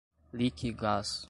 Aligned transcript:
Liquigás 0.33 1.19